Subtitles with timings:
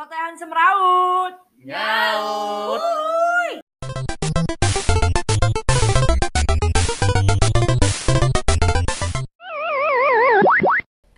[0.00, 1.34] Celotehan semeraut.
[1.60, 2.80] Nyaut.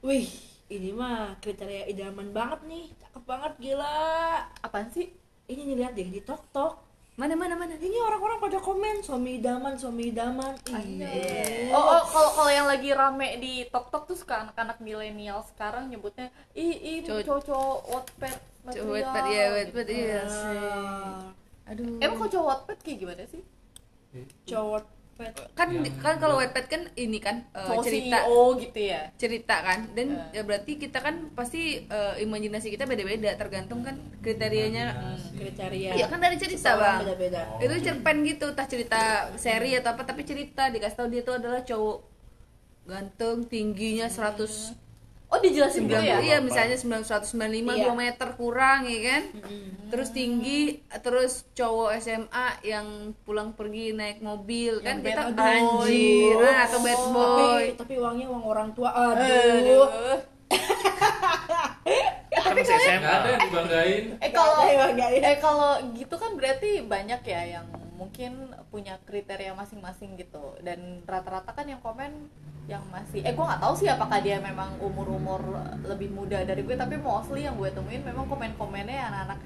[0.03, 0.27] Wih,
[0.67, 2.91] ini mah kriteria idaman banget nih.
[2.99, 4.51] Cakep banget gila.
[4.67, 5.15] Apaan sih?
[5.47, 6.82] Ini nih lihat deh di Tok Tok.
[7.23, 7.79] Mana mana mana?
[7.79, 10.59] Ini orang-orang pada komen suami idaman, suami idaman.
[10.67, 11.71] Iya.
[11.71, 15.87] Oh, oh kalau kalau yang lagi rame di Tok Tok tuh suka anak-anak milenial sekarang
[15.87, 18.37] nyebutnya ih ih Cowok- cowok-cowok Wattpad
[18.75, 20.03] Cowok Wattpad, iya, Wattpad, gitu.
[20.03, 20.23] iya.
[20.27, 21.95] Ah, Aduh.
[22.03, 23.43] Emang kalau cowok Wattpad kayak gimana sih?
[24.43, 24.83] cowok
[25.53, 28.19] kan kan kalau Wattpad kan ini kan Cowok cerita.
[28.21, 29.03] CEO gitu ya?
[29.15, 29.87] cerita kan.
[29.93, 30.41] Dan Eh.
[30.41, 34.93] ya berarti kita kan pasti eh, imajinasi kita beda-beda tergantung kan kriterianya.
[35.33, 35.95] Kriteria.
[35.95, 36.99] Iya kan dari cerita Seseorang bang.
[37.07, 37.41] Beda-beda.
[37.59, 39.01] itu cerpen gitu entah cerita
[39.37, 41.99] seri atau apa tapi cerita dikasih tahu dia tuh adalah cowok
[42.83, 44.82] ganteng tingginya 100
[45.33, 46.21] Oh dijelasin dulu ya?
[46.21, 47.33] iya misalnya 995
[47.73, 47.89] Iya.
[47.89, 49.23] 2 meter kurang ya kan
[49.89, 52.87] terus tinggi terus cowok SMA yang
[53.25, 55.89] pulang pergi naik mobil kan Yang kita bad boy.
[55.89, 58.93] anjir nah ke bad Tapi boy tapi uangnya uang orang tua.
[58.93, 59.25] Aduh.
[59.25, 59.89] Aduh.
[62.33, 63.01] Kan SMA.
[63.01, 64.05] Nggak ada yang dibanggain.
[64.21, 67.67] Eh kalau eh kalau gitu kan berarti banyak ya yang
[68.03, 68.33] mungkin
[68.69, 70.59] punya kriteria masing-masing gitu.
[70.59, 72.11] Dan rata-rata kan yang komen
[72.67, 75.43] yang masih eh gue nggak tahu sih apakah dia memang umur-umur
[75.83, 79.39] lebih muda dari gue tapi mostly yang gue temuin memang komen-komennya anak-anak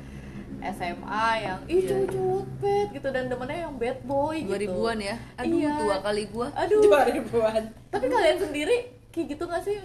[0.60, 2.08] SMA yang ih Iya.
[2.08, 3.08] cowok pet gitu.
[3.12, 4.56] Dan demennya yang bad boy gitu.
[4.56, 5.16] 2000-an ya?
[5.36, 5.72] Aduh Iya.
[5.76, 6.48] tua kali gua.
[6.56, 6.80] Aduh.
[6.80, 7.62] Dua ribuan.
[7.92, 8.76] tapi kalian sendiri
[9.12, 9.76] kayak gitu gak sih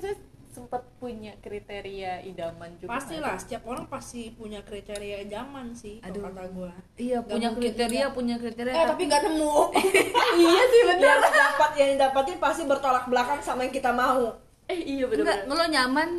[0.51, 6.21] sempat punya kriteria idaman juga Pastilah, setiap orang pasti punya kriteria idaman sih, Aduh.
[6.23, 6.71] kata gua.
[6.95, 8.13] iya Nggak punya kriteria enggak.
[8.13, 9.55] punya kriteria Eh tapi nggak nemu.
[10.43, 14.35] iya sih bener yang dapat yang dapatin pasti bertolak belakang sama yang kita mau.
[14.65, 16.09] eh iya enggak bener-bener lo nyaman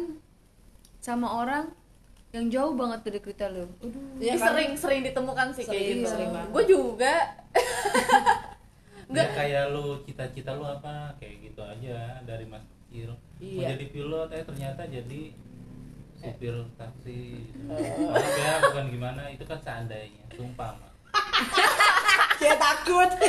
[0.99, 1.65] sama orang
[2.31, 4.47] yang jauh banget dari kriteria lo aduh Iya Ih, kan?
[4.49, 6.49] sering sering ditemukan sih kayak Sering, gitu sering banget.
[6.51, 7.15] gue juga
[9.13, 13.17] Ya kayak lu cita-cita lu apa kayak gitu aja dari mas kecil.
[13.17, 13.69] Mau Iya.
[13.73, 15.20] jadi pilot eh ternyata jadi
[16.20, 17.20] supir taksi.
[17.73, 18.13] Oh.
[18.13, 20.92] Maaf ya bukan gimana itu kan seandainya sumpah mah.
[22.41, 23.08] Dia takut.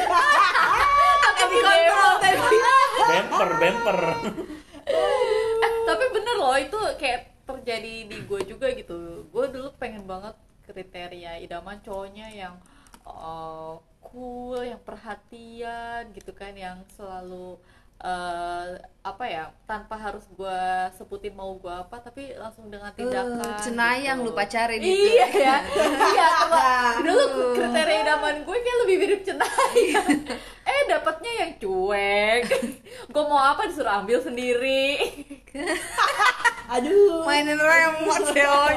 [1.53, 2.57] dikontrol tadi
[3.03, 3.99] Bemper, bemper.
[4.89, 10.33] eh, tapi bener loh itu kayak terjadi di gue juga gitu gue dulu pengen banget
[10.65, 12.55] kriteria idaman cowoknya yang
[13.05, 17.59] uh, cool yang perhatian gitu kan yang selalu
[18.03, 18.67] uh,
[19.03, 20.59] apa ya tanpa harus gue
[20.95, 24.27] sebutin mau gue apa tapi langsung dengan tindakan Eh, cenayang gitu.
[24.27, 24.91] lu pacarin gitu.
[24.91, 25.55] iya ya
[26.07, 26.63] iya kalau
[27.01, 27.23] dulu
[27.55, 30.07] kriteria idaman gue kayak lebih mirip cenayang
[30.71, 32.43] eh dapatnya yang cuek
[33.13, 34.99] gue mau apa disuruh ambil sendiri
[36.71, 37.27] Aduh.
[37.27, 38.71] mainin remote ya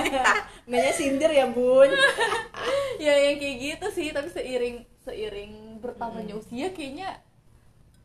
[0.66, 1.86] Mainnya sindir ya, Bun.
[2.98, 7.22] ya yang kayak gitu sih tapi seiring seiring bertambahnya usia kayaknya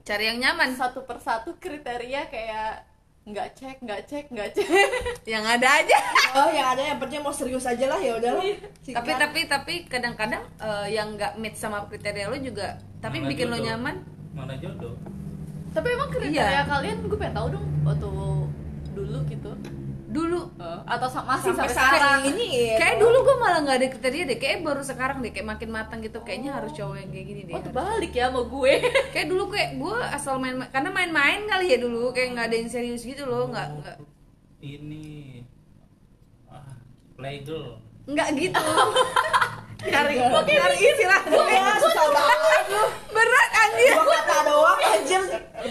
[0.01, 2.85] cari yang nyaman satu persatu kriteria kayak
[3.21, 4.65] nggak cek nggak cek nggak cek
[5.33, 5.97] yang ada aja
[6.33, 8.41] Oh, yang ada yang penting mau serius aja lah ya udahlah.
[8.79, 8.97] Sikat.
[8.97, 13.45] tapi tapi tapi kadang-kadang eh, yang nggak match sama kriteria lo juga tapi Mana bikin
[13.45, 13.67] lo jodoh?
[13.67, 13.95] nyaman
[14.31, 14.95] Mana jodoh?
[15.69, 16.61] tapi emang kriteria Iya.
[16.65, 18.09] kalian gue pengen tahu dong waktu
[18.91, 19.51] dulu gitu
[20.11, 20.41] dulu.
[20.59, 22.19] Eh, atau sa- masih sampai sampai, sekarang.
[22.21, 22.35] sekarang.
[22.35, 22.75] Ini ya.
[22.77, 24.37] kayak dulu gue malah nggak ada kriteria deh.
[24.37, 26.19] Kayak baru sekarang deh kayak makin matang gitu.
[26.21, 27.55] Kayaknya harus cowok yang kayak gini deh.
[27.55, 28.73] Oh terbalik ya sama gue.
[29.15, 32.11] Kayak dulu kayak gue asal main karena main-main kali ya dulu.
[32.11, 33.97] Kayak nggak ada yang serius gitu loh nggak nggak.
[34.61, 35.07] Ini
[36.51, 36.75] ah,
[37.15, 37.79] playgirl.
[38.05, 38.61] nggak gitu.
[39.81, 41.21] Cari cari istilah.
[41.25, 42.61] Ya, susah banget.
[43.09, 43.97] berat anjir.
[43.97, 45.23] Gua kata doang anjir.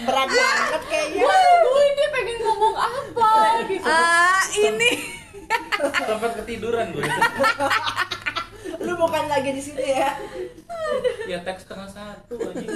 [0.03, 1.23] Berat banget kayaknya.
[1.23, 3.31] Waduh, ini pengen ngomong apa
[3.71, 4.91] gitu ah ini
[6.07, 7.03] Sempat ketiduran gue.
[8.85, 10.09] Lu bukan lagi di sini ya.
[11.27, 12.65] ya teks setengah satu aja.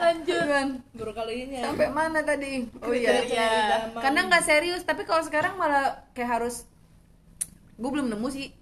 [0.00, 1.70] lanjut Baru kali ini ya.
[1.70, 4.00] sampai mana tadi oh iya idaman.
[4.02, 6.66] karena nggak serius tapi kalau sekarang malah kayak harus
[7.76, 8.52] gue belum nemu sih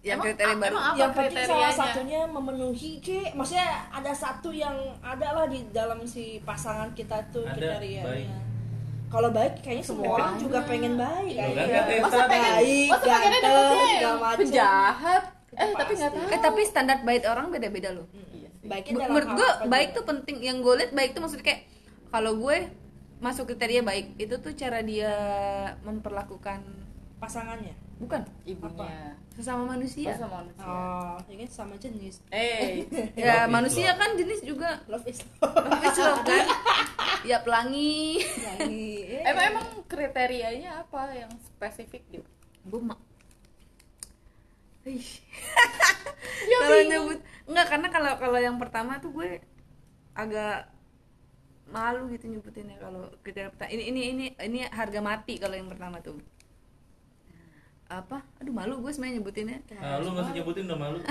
[0.00, 1.92] yang Emang- kriteria baru emang apa yang penting salah kriterianya?
[1.92, 7.44] satunya memenuhi ke maksudnya ada satu yang ada lah di dalam si pasangan kita tuh
[7.44, 8.28] Ada, kriterianya baik.
[9.10, 10.22] Kalau baik kayaknya semua Semuanya.
[10.22, 11.34] orang juga pengen baik.
[11.34, 11.66] Tuh kan.
[11.66, 14.38] Kak masa pengen baik, masa ganteng, segala yang macem.
[14.38, 15.22] penjahat.
[15.50, 16.26] Eh tapi nggak tahu.
[16.30, 18.06] Eh tapi standar baik orang beda-beda loh.
[18.14, 18.68] Iya sih.
[18.70, 20.36] Baiknya dalam menurut gue apa baik tuh penting.
[20.38, 21.60] Yang gue liat baik tuh maksudnya kayak
[22.08, 22.56] kalau gue
[23.18, 25.12] masuk kriteria baik itu tuh cara dia
[25.82, 26.62] memperlakukan
[27.18, 27.74] pasangannya?
[28.00, 28.24] Bukan.
[28.48, 29.12] Ibunya.
[29.36, 30.16] Sesama manusia.
[30.16, 30.64] Oh, sama manusia.
[30.64, 32.24] Oh ya kan sama jenis.
[32.32, 32.88] Eh.
[33.12, 34.00] Ya Love manusia love.
[34.00, 34.80] kan jenis juga.
[34.88, 36.44] Love is Love is love kan
[37.30, 38.86] ya pelangi lagi
[39.30, 42.26] emang emang kriterianya apa yang spesifik gitu
[42.66, 42.98] gue ma
[44.82, 45.06] Ih.
[46.50, 49.38] kalau nyebut enggak karena kalau kalau yang pertama tuh gue
[50.12, 50.66] agak
[51.68, 56.18] malu gitu nyebutinnya kalau kita ini ini ini ini harga mati kalau yang pertama tuh
[57.86, 60.98] apa aduh malu gue sebenarnya nyebutinnya Nah, lu nggak usah nyebutin udah malu.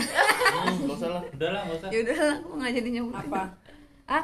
[0.50, 1.22] Hmm, Gak usah lah.
[1.30, 1.90] Udah lah, nggak usah.
[1.94, 3.42] ya udahlah gue nggak jadi nyebutin Apa?
[4.10, 4.24] ah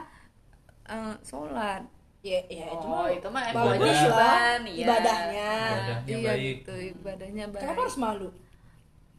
[0.88, 1.84] eh, sholat
[2.26, 4.82] Ya, ya itu oh mah itu mah bagus lah iya.
[4.82, 5.52] ibadahnya.
[5.62, 6.42] Ibadahnya iya baik.
[6.42, 8.30] gitu ibadahnya baik Kenapa harus malu?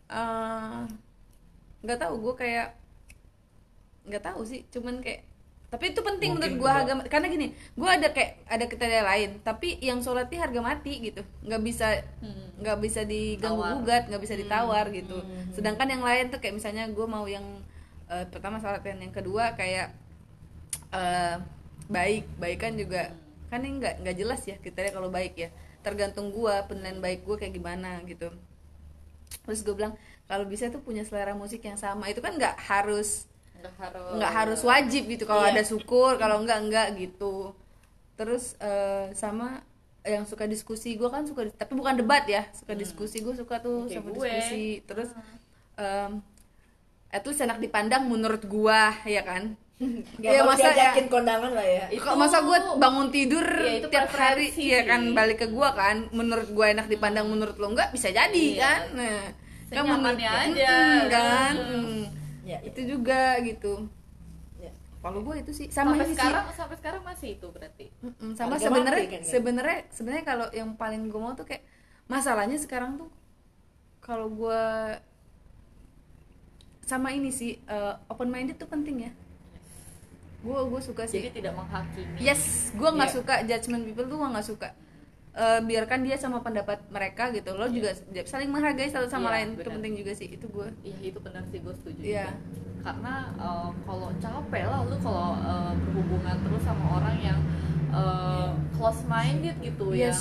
[0.06, 0.80] Eh,
[1.82, 2.74] nggak tahu gue kayak
[4.06, 5.22] nggak tahu sih cuman kayak
[5.66, 6.76] tapi itu penting Mungkin menurut gue juga.
[6.98, 11.22] harga karena gini gue ada kayak ada kriteria lain tapi yang sholatnya harga mati gitu
[11.42, 11.86] nggak bisa
[12.22, 12.58] Hmm.
[12.58, 13.74] nggak bisa diganggu Tawar.
[13.82, 15.18] gugat nggak bisa ditawar gitu
[15.52, 17.42] sedangkan yang lain tuh kayak misalnya gue mau yang
[18.06, 19.90] eh, pertama sholat yang kedua kayak
[20.90, 21.36] eh,
[21.86, 22.24] baik.
[22.36, 23.02] Baik kan juga
[23.46, 25.48] kan ini nggak nggak jelas ya kriteria kalau baik ya.
[25.80, 28.30] Tergantung gue penilaian baik gue kayak gimana gitu.
[29.46, 29.94] Terus gue bilang
[30.26, 32.10] kalau bisa tuh punya selera musik yang sama.
[32.10, 34.10] Itu kan nggak harus nggak harus.
[34.18, 35.24] nggak harus wajib gitu.
[35.24, 35.52] Kalau Iya.
[35.54, 37.54] ada syukur kalau enggak enggak gitu.
[38.14, 39.62] Terus eh, sama
[40.06, 42.46] yang suka diskusi gue kan suka tapi bukan debat ya.
[42.50, 44.26] Suka diskusi gue suka tuh Kayak sama gue.
[44.26, 44.64] diskusi.
[44.82, 45.08] Terus
[45.76, 46.22] em
[47.06, 51.66] at least enak dipandang menurut gua ya kan Gak Iya, mau masa ya- kondangan lah
[51.66, 51.84] ya.
[51.92, 55.12] Itu- Kok masa gue bangun tidur Iya, itu tiap hari preferensi ya kan sih.
[55.12, 58.56] balik ke gua kan menurut gua enak dipandang menurut lo enggak bisa jadi Iya.
[58.58, 59.20] kan nah
[59.68, 60.74] kan menurut aja.
[61.06, 61.54] Kan.
[61.58, 62.02] Mm.
[62.42, 63.90] Ya, itu juga gitu
[64.56, 64.70] Ya.
[65.02, 68.54] kalau gue itu sih sama sampai sekarang sampai sekarang masih itu berarti sih Mm-mm, sama
[68.56, 69.22] sebenarnya kan, kan?
[69.26, 71.66] sebenarnya sebenarnya kalau yang paling gue mau tuh kayak
[72.06, 73.10] masalahnya sekarang tuh
[73.98, 74.62] kalau gue
[76.80, 77.58] sama ini sih
[78.06, 79.12] open minded tuh penting ya
[80.46, 83.16] gue gue suka sih jadi tidak menghakimi yes gue nggak Iya.
[83.18, 84.70] suka judgment people tuh gue nggak suka
[85.36, 87.92] Eh, biarkan dia sama pendapat mereka gitu lo juga
[88.24, 91.44] saling menghargai satu sama Iya, lain itu penting juga sih itu gue Iya itu benar
[91.44, 92.24] sih gue setuju Iya.
[92.24, 92.32] juga.
[92.80, 97.40] Karena eh, kalau capek lah lu kalau eh, berhubungan terus sama orang yang
[97.92, 100.00] eh, close minded gitu Yes.
[100.00, 100.20] yang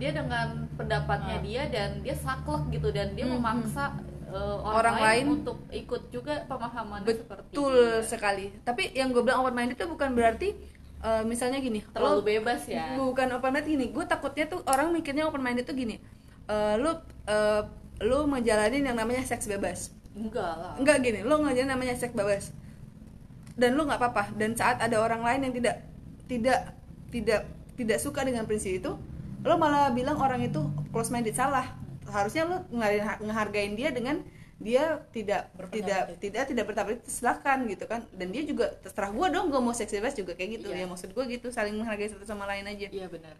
[0.00, 1.44] dia dengan pendapatnya Ah.
[1.44, 3.36] dia dan dia saklek gitu dan dia Mhm.
[3.36, 3.84] memaksa
[4.28, 5.26] eh, orang, Orang lain, lain.
[5.36, 6.44] untuk ikut juga
[7.16, 8.04] seperti betul dia.
[8.04, 10.48] sekali tapi yang gue bilang open minded itu bukan berarti
[10.98, 12.94] eh, misalnya gini terlalu lo- bebas ya.
[12.94, 15.96] bukan open minded gini gue takutnya tuh orang mikirnya open minded tuh gini
[16.44, 16.92] eh, lu
[17.24, 17.62] eh,
[17.98, 20.74] lu ngejalanin yang namanya seks bebas Enggak lah.
[20.76, 22.50] enggak gini lu ngejalanin namanya seks bebas
[23.54, 25.76] dan lu nggak apa-apa dan saat ada orang lain yang tidak
[26.26, 26.60] tidak
[27.08, 27.40] tidak
[27.74, 28.92] tidak suka dengan prinsip itu
[29.38, 30.58] lo malah bilang orang itu
[30.90, 31.66] close minded salah
[32.10, 34.16] harusnya lo ngehargain ngehargain dia dengan
[34.58, 39.08] dia tidak Berpendapat tidak tidak tidak berpendapat itu silakan gitu kan dan dia juga terserah
[39.08, 40.82] gue dong gue mau seks bebas juga kayak gitu Iya.
[40.82, 43.38] ya maksud gue gitu saling menghargai satu sama lain aja Iya benar.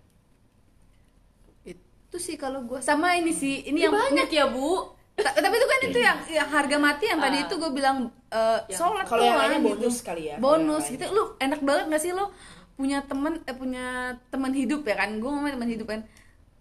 [1.64, 4.96] itu sih kalau gue sama ini sih ini Ini yang banyak ya bu.
[5.12, 7.44] Ta- tapi itu kan itu yang yang harga mati yang tadi Ah.
[7.44, 7.96] itu gue bilang
[8.30, 9.68] eh, Yang- sholat kalau yang gitu.
[9.74, 12.30] bonus kali ya, bonus gitu lu enak banget gak sih lu
[12.72, 13.84] punya temen eh punya
[14.30, 16.00] teman hidup ya kan gue ngomongin teman hidup kan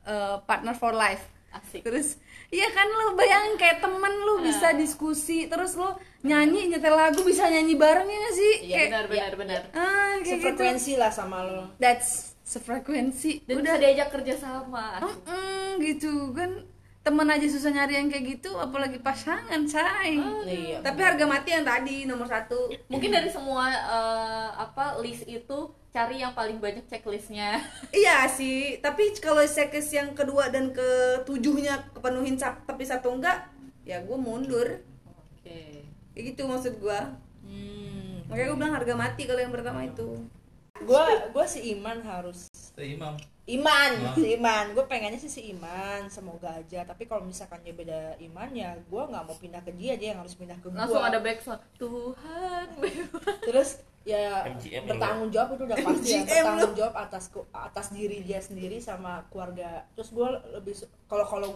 [0.04, 1.82] eh, partner for life Asik.
[1.82, 5.88] terus iya kan lu bayangin kayak temen lu bisa diskusi terus lu
[6.22, 9.62] nyanyi nyetel lagu bisa nyanyi bareng ya gak sih Iya, kayak Benar benar Iya, benar.
[9.74, 9.84] ah
[10.16, 11.64] kayak gitu Sefrekuensi lah sama lo.
[11.78, 12.10] that's
[12.44, 15.00] sefrekuensi Dan udah bisa diajak kerja sama.
[15.00, 16.64] Mm-mm, gitu kan
[17.08, 20.84] temen aja susah nyari yang kayak gitu apalagi pasangan say Iya.
[20.84, 26.20] tapi harga mati yang tadi nomor satu Mungkin dari semua eh, apa list itu cari
[26.20, 27.64] yang paling banyak checklistnya.
[27.96, 33.48] iya sih tapi kalau checklist yang kedua dan ketujuhnya kepenuhin tapi satu enggak
[33.82, 35.88] ya gue mundur Oke.
[36.12, 37.00] kayak gitu maksud gue
[37.48, 38.28] Hmm.
[38.28, 40.20] makanya gue bilang harga mati kalau yang pertama itu
[40.86, 43.18] Gua gua si Iman harus Seimam.
[43.50, 44.14] Iman, Wah.
[44.14, 44.66] si Iman.
[44.78, 46.86] Gue pengennya sih si Iman, semoga aja.
[46.86, 50.22] Tapi kalau misalkan dia beda iman ya, gue nggak mau pindah ke dia, dia yang
[50.22, 50.78] harus pindah ke gue.
[50.78, 51.58] Langsung ada backsound.
[51.82, 52.68] Tuhan.
[53.50, 58.38] Terus ya MGM bertanggung jawab itu udah pasti ya, bertanggung jawab atas atas diri dia
[58.44, 59.90] sendiri sama keluarga.
[59.98, 60.78] Terus gue lebih
[61.10, 61.50] kalau kalau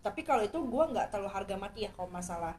[0.00, 2.56] tapi kalau itu gue nggak terlalu harga mati ya kalau masalah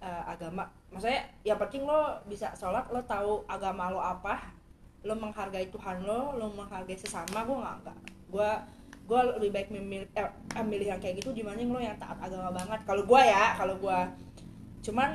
[0.00, 0.70] eh, agama.
[0.94, 4.54] Maksudnya yang penting lo bisa sholat, lo tahu agama lo apa,
[5.02, 7.42] lo menghargai Tuhan lo, lo menghargai sesama.
[7.42, 7.96] Gue nggak nggak
[8.30, 8.50] gue
[9.04, 10.30] gue lebih baik memilih eh,
[10.62, 12.80] milih yang kayak gitu dibanding lo yang taat agama banget.
[12.84, 13.98] Kalau gue ya, kalau gue
[14.80, 15.10] cuman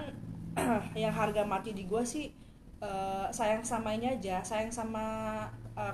[0.96, 2.30] yang harga mati di gue sih
[2.78, 5.04] eh, sayang sama ini aja sayang sama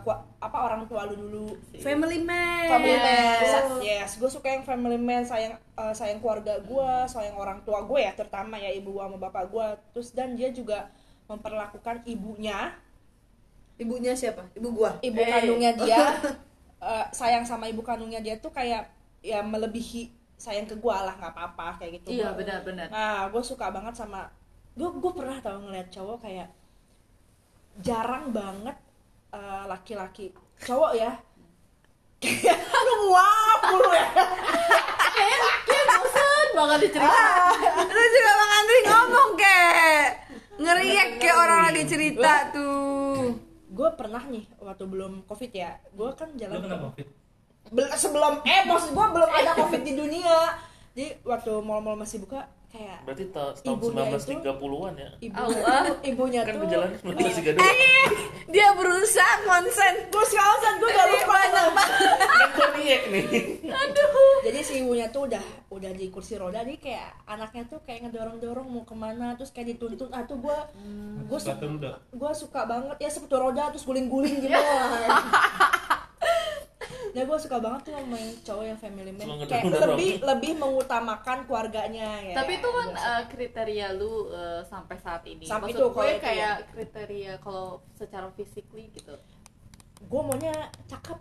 [0.06, 1.48] kua- apa orang tua lu dulu
[1.82, 3.02] family man family Yes.
[3.02, 7.64] man Sa- yes gue suka yang family man sayang eh, sayang keluarga gue sayang orang
[7.64, 10.94] tua gue ya terutama ya ibu gua sama bapak gue terus dan dia juga
[11.26, 12.76] memperlakukan ibunya
[13.82, 14.46] ibunya siapa?
[14.54, 14.94] Ibu gua?
[15.02, 15.28] Ibu Eh.
[15.28, 16.00] kandungnya dia.
[16.82, 18.90] Eh, sayang sama ibu kandungnya dia tuh kayak
[19.22, 22.18] ya melebihi sayang ke gue lah nggak apa-apa kayak gitu.
[22.18, 24.26] Iya Gua- benar-benar nah gue suka banget sama
[24.74, 26.50] gue gue pernah tau ngeliat cowok kayak
[27.86, 28.74] jarang banget
[29.30, 30.34] eh, laki-laki.
[30.58, 31.14] Cowok ya.
[32.18, 32.58] Kayak
[32.90, 34.08] lu nguap mulu ya.
[35.62, 37.30] Kayak bosan banget dicerita
[37.78, 40.06] lu juga bang Andri ngomong kayak
[40.58, 43.38] ngeriak kayak orang lagi cerita tuh
[43.82, 47.08] gue pernah nih waktu belum covid ya gue kan jalan kena covid?
[47.74, 50.38] Bel- sebelum eh maksud gue belum ada covid di dunia
[50.94, 55.10] jadi waktu mall-mall masih buka kayak Berarti ta- tahun Ibunya 1930-an ya.
[55.22, 58.50] ibunya tuh, ibunya Kan tuh berjalan 1932.
[58.50, 62.18] dia berusaha konsen gue sekalian gue gak lupa banyak banget
[62.52, 62.72] Kan
[63.08, 63.44] nih.
[64.42, 68.38] jadi si ibunya tuh udah udah di kursi roda nih kayak anaknya tuh kayak ngedorong
[68.38, 70.58] dorong mau ke mana terus kayak dituntun ah tuh gue
[71.62, 71.92] roda.
[72.10, 74.52] gue suka banget ya sepatu roda terus guling guling gitu
[77.12, 79.28] Nah gue suka banget tuh sama yang cowok yang family man.
[79.44, 82.36] Kayak lebih lebih mengutamakan keluarganya ya.
[82.40, 85.44] tapi itu kan eh, kriteria lu eh, sampai saat ini.
[85.44, 86.24] Sampai maksud itu, gue itu.
[86.24, 89.16] kayak kriteria kalau secara physically gitu.
[90.08, 90.54] Gue maunya
[90.88, 91.20] cakep.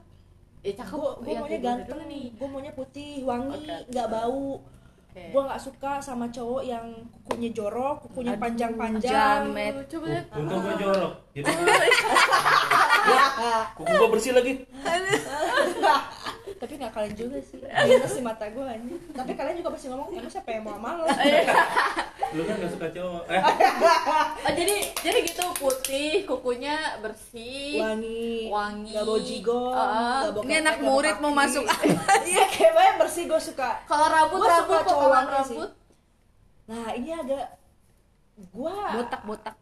[0.62, 0.98] Ya cakep.
[0.98, 2.24] Gue gue yang maunya ganteng nih.
[2.38, 4.62] Gue maunya putih, wangi, nggak bau.
[5.10, 5.26] Oke.
[5.34, 6.86] Gue nggak suka sama cowok yang
[7.26, 9.42] kukunya jorok, kukunya panjang-panjang.
[9.90, 10.26] coba lihat.
[10.38, 11.12] Untung gua jorok.
[11.34, 11.50] Jadi
[13.74, 14.62] Kuku gua bersih lagi.
[16.60, 17.56] Tapi nggak kalian juga sih
[17.88, 20.90] Gimana sih mata gue anjing Tapi kalian juga pasti ngomong Emang siapa yang mau sama
[20.94, 21.04] lo?
[22.30, 23.22] lu kan gak suka cowok.
[23.26, 23.42] Eh,
[24.40, 28.92] Oh, jadi jadi gitu putih, kukunya bersih, Wangi Wangi.
[28.92, 31.64] Nggak bau jigong nggak bau ini anak nggak murid mau masuk
[32.22, 35.56] Iya kayak banyak bersih gue suka Kalau rambut Gua rambut suka sih.
[35.58, 35.70] rambut.
[36.66, 37.46] Nah ini agak
[38.50, 39.56] Gua botak botak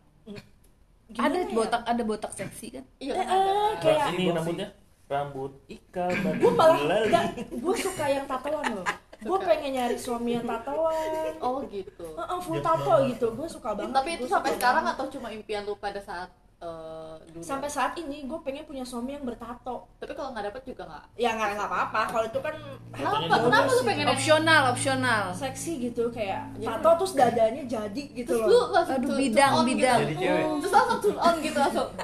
[1.09, 1.49] gimana ada ya?
[1.51, 3.53] botak ada botak seksi kan Iya Eh, kan ada.
[3.81, 4.69] kayak ini rambutnya
[5.09, 8.87] rambut ikal gue malah enggak gue suka yang tatoan loh.
[9.19, 11.35] Gue pengen nyari suami yang tatoan.
[11.43, 12.07] Oh gitu.
[12.15, 13.27] Heeh, full tato gitu.
[13.35, 15.01] Gue suka banget Tapi itu sampai sekarang banget.
[15.01, 17.39] atau cuma impian lu pada saat eh, dulu?
[17.41, 21.05] sampai saat ini gue pengen punya suami yang bertato Tapi kalau nggak dapet juga nggak.
[21.17, 22.55] ya nggak nggak apa-apa kalau itu kan
[22.89, 23.37] Kenapa?
[23.41, 28.41] Kenapa lu pengen yang- opsional opsional seksi gitu kayak tato terus dadanya jadi gitu Terus
[28.41, 29.99] loh lu langsung Aduh, turn- bidang, on bidang.
[30.01, 30.23] Jadi Gitu.
[30.25, 30.45] cewek.
[30.59, 31.91] Terus langsung turn on gitu langsung.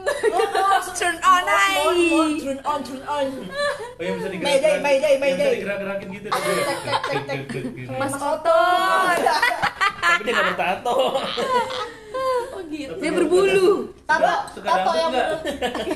[0.00, 0.96] Mm, mm.
[0.96, 3.26] turn on mohon, turn on turn on
[3.92, 5.52] Oh yang bisa digerak Mayday, mayday, mayday.
[5.54, 6.28] digerak-gerakin gitu.
[7.76, 7.92] Gitu.
[7.92, 9.18] mas otot
[10.00, 10.96] tapi dia nggak bertato
[12.50, 12.92] Oh gitu.
[12.96, 13.68] dia berbulu.
[14.02, 15.40] Tato, Suka tato dangdut yang menurut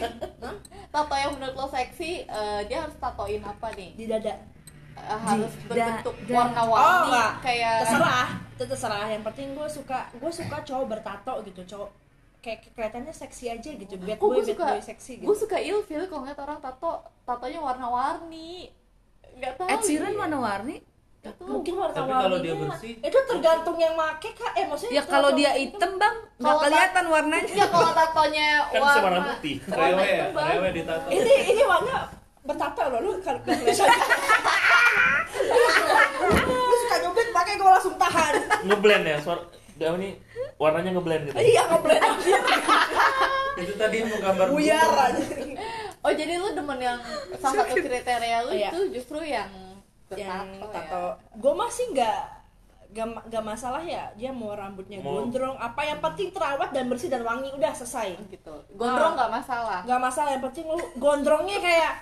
[0.95, 3.91] tato yang menurut lo seksi, eh, dia harus tatoin apa nih?
[3.93, 4.35] di dada.
[4.95, 8.29] Eh, harus Di- berbentuk warna-warni Oh, kayak terserah.
[8.55, 9.07] Itu terserah.
[9.09, 11.91] Yang penting gue suka gue suka cowok bertato gitu cowok.
[12.39, 13.95] Kayak kelihatannya seksi aja gitu.
[13.99, 15.27] Bad Oh, boy bad suka, boy seksi gitu.
[15.27, 16.93] gue suka ilfil kalau ngeliat orang tato,
[17.23, 18.71] tatonya warna-warni.
[19.35, 19.67] Gak tahu.
[19.67, 20.79] Ed Sheeran warna-warni
[21.25, 24.53] Gak mungkin warna Tapi kalau dia bersih, itu tergantung yang make kak.
[24.55, 27.49] Eh maksudnya ya kalau dia hitam bang nggak kelihatan warnanya.
[27.61, 29.57] Ya kalau tatonya Kan warna putih.
[29.65, 31.09] rewe ya, rewe ditato.
[31.09, 32.13] ini ini warna
[32.45, 33.41] bertato loh lu kalau
[36.45, 38.35] lu suka nyubit makanya gue langsung tahan.
[38.63, 39.41] Ngeblend ya suara
[39.75, 40.09] gak ini
[40.55, 41.37] warnanya ngeblend gitu.
[41.37, 42.05] Iya ngeblend.
[42.05, 42.39] Aja
[43.55, 45.25] Itu tadi mau gambar buyar aja.
[46.05, 47.01] Oh jadi lu demen yang
[47.41, 48.71] salah satu kriteria lu Iya.
[48.71, 49.49] itu justru yang
[50.13, 51.13] yang bertato tato ya?
[51.35, 52.21] gue masih nggak
[52.95, 57.11] gak, gak masalah ya dia mau rambutnya Mau- gondrong apa yang penting terawat dan bersih
[57.11, 58.55] dan wangi udah selesai gitu.
[58.73, 59.17] Gondrong Ah.
[59.19, 59.81] nggak masalah.
[59.83, 61.93] nggak masalah yang penting lu gondrongnya kayak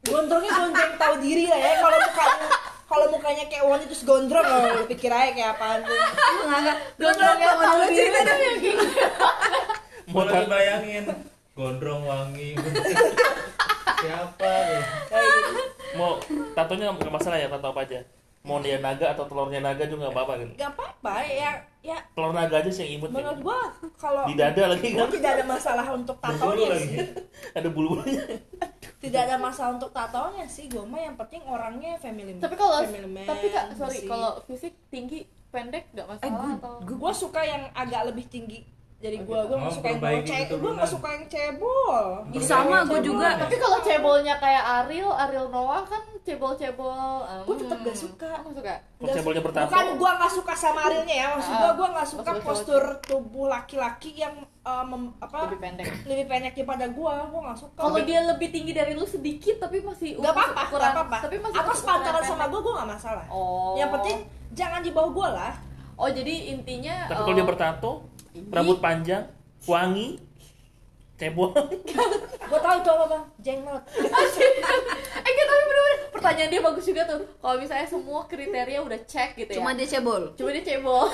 [0.00, 2.48] gondrongnya gondrong tahu diri lah ya kalau mukanya
[2.88, 7.46] kalau mukanya kayak wangi terus gondrong oh, lu pikir aja kayak apaan tuh nggak Gondrongnya
[7.46, 8.86] nggak tahu diri yang gini.
[10.10, 11.04] Mau bayangin
[11.52, 12.56] gondrong wangi.
[14.00, 14.52] Siapa
[15.12, 15.69] tuh?
[15.98, 16.20] Mau
[16.54, 18.00] tatonya nggak masalah ya tato apa aja
[18.40, 21.96] mau dia naga atau telurnya naga juga nggak apa-apa gitu nggak apa-apa ya ya.
[22.12, 23.46] Telur naga aja sih yang imut menurut gitu.
[23.48, 23.60] gua
[23.96, 26.84] kalau di dada lagi gua kan tidak ada masalah untuk tatonya lagi.
[26.84, 26.98] sih.
[27.56, 28.22] Ada bulu-bulunya.
[29.00, 33.08] Tidak ada masalah untuk tatonya sih gua mah yang penting orangnya family Tapi kalau family
[33.08, 37.40] man, tapi kak sorry kalau fisik tinggi pendek nggak eh masalah gue atau gue suka
[37.42, 38.62] yang agak lebih tinggi
[39.00, 39.48] dari Oh, gue gitu.
[39.48, 41.96] gue nggak Oh, suka yang perbaiki ce gitu gue nggak suka yang cebol.
[42.30, 43.28] Ih, sama gue juga.
[43.34, 46.92] Tapi kalau cebolnya kayak Ariel Ariel Noah kan cebol-cebol
[47.22, 48.30] um, Gue tetep gak suka.
[48.38, 48.74] oh, nggak suka.
[49.00, 52.08] Kalau cebolnya bertato bukan gue nggak suka sama Arielnya ya maksud gue Ah, gue nggak
[52.08, 55.86] suka postur tubuh laki-laki yang uh, mem- apa lebih pendek.
[56.04, 57.80] lebih pendek daripada gue gue nggak suka.
[57.80, 61.16] Kalau dia lebih tinggi dari lu sedikit tapi masih nggak apa-apa nggak apa-apa.
[61.24, 63.24] tapi masih atau sepantaran sama gue gue nggak masalah.
[63.32, 63.72] Oh.
[63.74, 65.54] yang penting jangan di bawah gue lah.
[65.96, 67.90] Oh jadi intinya tapi oh, kalau dia bertato
[68.50, 69.26] rambut panjang
[69.66, 70.18] wangi
[71.20, 71.52] cebol.
[72.50, 73.82] Gue tahu itu apa bang jenglot
[75.20, 77.20] eh enggak tapi bener-bener pertanyaan dia bagus juga tuh.
[77.38, 80.22] Kalau misalnya semua kriteria udah cek gitu cuma ya dia cebol?
[80.34, 81.06] Cuma dia cebol.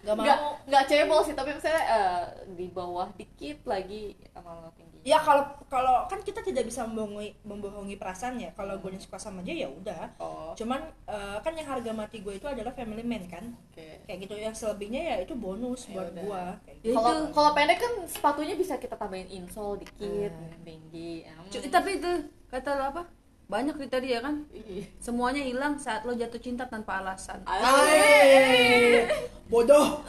[0.00, 0.24] Gak mau.
[0.24, 0.38] nggak
[0.70, 2.22] nggak cebol sih tapi misalnya eh,
[2.56, 8.36] di bawah dikit lagi sama ya kalau kalau kan kita tidak bisa membohongi membohongi perasaan
[8.36, 8.52] ya.
[8.52, 10.12] Kalau gue suka sama dia ya udah.
[10.16, 10.52] Oh.
[10.52, 10.76] Cuman
[11.06, 13.44] eh, kan yang harga mati gue itu adalah family man kan?
[13.66, 14.04] Oke.
[14.04, 14.34] Kayak gitu.
[14.36, 16.22] Yang selebihnya ya itu bonus Ya buat udah.
[16.22, 16.94] gue Ya gitu.
[16.94, 17.24] kalau itu.
[17.32, 20.60] kalau pendek kan sepatunya bisa kita tambahin insole dikit Hmm.
[20.60, 21.24] tinggi.
[21.48, 22.10] Cu- tapi itu
[22.46, 23.02] kata lo apa?
[23.46, 24.46] Banyak kriteria kan?
[24.52, 24.86] Ih.
[24.96, 27.42] semuanya hilang saat lo jatuh cinta tanpa alasan.
[27.42, 29.02] Hai,
[29.52, 30.04] bodoh.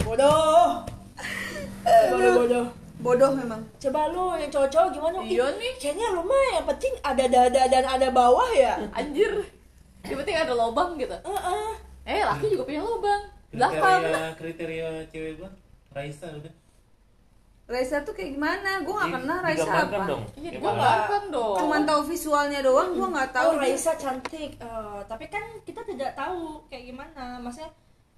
[0.00, 0.82] Bodoh.
[1.82, 2.66] Bodoh bodoh
[3.02, 3.60] bodoh memang.
[3.76, 5.16] Coba lu yang cowok-cowok gimana?
[5.20, 5.72] Iya Ih, nih.
[5.76, 8.78] kayaknya lu mah yang penting ada dada dan ada bawah ya.
[8.92, 9.32] Anjir.
[10.02, 11.14] Yang penting ada lubang gitu.
[11.14, 11.70] Heeh.
[12.02, 13.22] eh laki juga punya lubang.
[13.50, 14.00] Belakang.
[14.00, 15.50] Kriteria kriteria cewek gua
[15.92, 16.54] Raisa udah.
[17.62, 18.82] Raisa tuh kayak gimana?
[18.82, 20.22] Gue gak kenal Raisa apa dong.
[20.34, 20.80] Iya Kayak gua mana?
[20.82, 21.56] belakang dong.
[21.56, 24.50] Cuman tahu visualnya doang gue nggak tahu dia- Raisa cantik.
[24.56, 27.38] Eh, tapi kan kita tidak tahu kayak gimana.
[27.38, 27.70] Maksudnya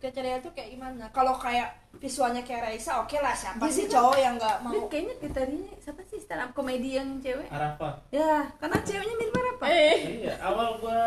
[0.04, 1.04] kriteria itu kayak gimana?
[1.08, 4.64] Kalau kayak visualnya kayak Raisa oke lah siapa Dia sih kan- cowok yang nggak dia
[4.68, 4.84] mau?
[4.86, 6.18] kayaknya kriterianya siapa sih?
[6.20, 7.48] Stand up komedi yang cewek?
[7.48, 9.96] Arafa ya karena ceweknya mirip apa eh.
[10.20, 11.00] Iya awal gua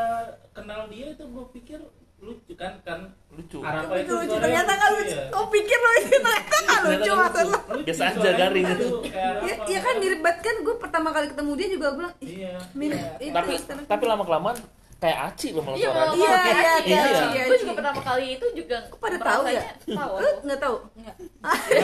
[0.51, 1.77] kenal dia itu gua pikir
[2.17, 3.13] lucu kan kan?
[3.29, 3.61] Lucu.
[3.61, 4.35] Arafa Tapi itu lucu.
[4.35, 5.25] ternyata nggak lucu ya.
[5.29, 8.87] kau pikir lo itu ternyata nggak lucu maksud lo Biasa aja, garing gitu.
[9.05, 9.65] kayak ya, Arafa.
[9.69, 10.39] ya kan mirip banget.
[10.41, 12.53] Kan gue pertama kali ketemu dia juga bilang ih iya.
[12.73, 12.97] mirip.
[12.97, 13.11] Iya.
[13.21, 13.53] itu tapi
[13.85, 14.57] tapi lama kelamaan
[14.97, 16.15] kayak aci loh malah Iya, suaranya.
[16.17, 16.89] Iya, kayak iya, Aci.
[16.89, 17.61] iya, iya, Gue iya.
[17.61, 19.61] juga pertama kali itu juga Kok pada tahu ya?
[19.61, 20.37] merasanya Tahu lo aku.
[20.41, 20.75] nggak tahu?
[20.97, 21.15] Nggak.
[21.37, 21.79] Aduh,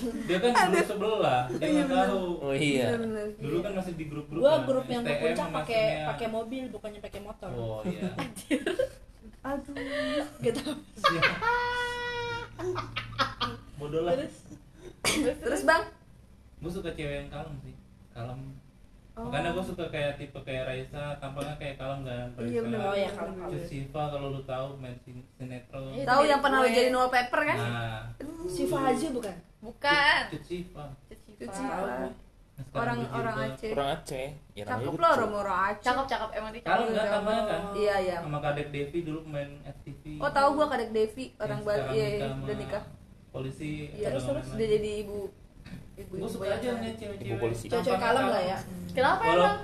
[0.28, 2.24] dia kan grup sebelah dia Iya, nggak tahu.
[2.38, 2.86] Oh iya.
[3.34, 7.00] Dulu kan masih di grup-grup gua kan, grup yang ke puncak pakai pakai mobil bukannya
[7.00, 7.48] pakai motor.
[7.50, 8.10] Oh iya.
[9.48, 9.74] Aduh.
[10.38, 10.62] Gitu
[11.00, 11.34] Siap.
[13.74, 14.14] bodoh lah.
[15.02, 15.62] Terus?
[15.64, 15.82] Bang?
[16.60, 17.74] Gue suka cewek yang kalem sih.
[18.12, 18.40] Kalem
[19.12, 19.28] Oh.
[19.28, 22.80] makanya gue suka kayak tipe kayak Raisa tampangnya kayak kalem kan Iya, bener.
[22.80, 25.92] oh ya kalau Terus Siva kalau lu tahu main sin- sinetron.
[25.92, 26.04] Iya.
[26.08, 26.72] tahu yang pernah gue.
[26.72, 27.58] jadi wallpaper kan?
[27.58, 28.00] Nah.
[28.48, 29.36] Siva Haji bukan?
[29.60, 30.20] Bukan.
[30.28, 30.84] Cut Siva.
[31.42, 32.08] Pak.
[32.52, 33.70] Nah, orang orang Aceh.
[33.70, 34.28] Kurang Aceh.
[34.52, 35.82] Ya cakep lah orang orang Aceh.
[35.82, 36.28] Cakep cakep.
[36.32, 36.92] Emang dia kalem cakep.
[36.92, 37.60] nggak tampangnya kan?
[37.74, 38.16] Iya iya.
[38.18, 41.82] Sama kadek Devi dulu main FTV oh tahu gua kadek Devi orang Bali.
[41.90, 42.84] iya iya, sama udah nikah.
[43.28, 45.24] polisi iya terus terus dia jadi ibu
[45.94, 47.64] gue suka aja nih cewek-cewek Ibu polisi.
[47.68, 48.58] cewek kalem lah ya
[48.90, 49.58] Kenapa Kalau- emang?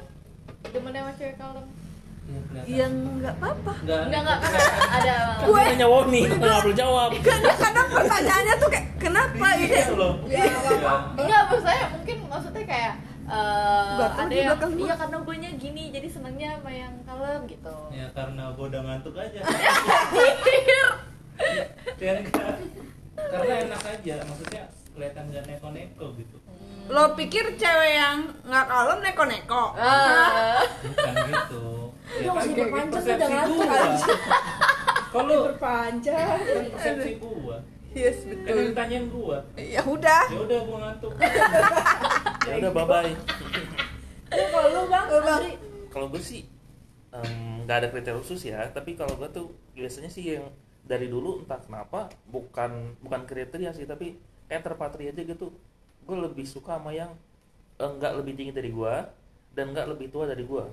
[0.68, 1.66] Demen sama cewek kalem.
[2.29, 7.09] Iya, yang nggak apa-apa Enggak, Enggak enggak karena ada dia nanya Woni nggak perlu jawab
[7.18, 10.12] kadang kadang pertanyaannya tuh kayak kenapa Iya gitu loh.
[10.29, 11.16] Ya, nggak apa-apa.
[11.16, 12.94] Enggak maksud saya mungkin maksudnya kayak
[13.25, 17.40] eh, Nggak tahu ada yang iya karena gue nya gini jadi senangnya sama yang kalem
[17.47, 17.77] gitu.
[17.90, 19.40] Ya karena gue udah ngantuk aja.
[21.99, 22.14] Ya.
[23.18, 24.62] Karena enak aja, maksudnya
[24.98, 26.37] kelihatan gak neko-neko gitu.
[26.88, 30.58] lo pikir cewek yang nggak kalem neko-neko Ah.
[30.82, 31.64] Bukan gitu.
[32.08, 33.66] Udah nggak usah diperpanjang, persepsi gua.
[33.68, 34.06] aja.
[35.08, 37.56] Kalau berpanjang kan persepsi gua,
[37.90, 39.38] yes kan yang betul ditanyain gua.
[39.54, 41.12] ya udah Ya udah gua ngantuk.
[42.42, 43.12] ya udah bye bye
[44.28, 45.06] Ya, kalau lu bang
[45.88, 46.44] kalau gue sih
[47.64, 51.56] nggak ada kriteria khusus ya tapi kalau gue tuh biasanya sih yang dari dulu entah
[51.58, 55.52] kenapa bukan bukan kriteria sih tapi kayak terpatri aja gitu
[56.08, 57.12] gue lebih suka sama yang
[57.78, 58.94] eh, nggak lebih tinggi dari gue
[59.52, 60.64] dan nggak lebih tua dari gue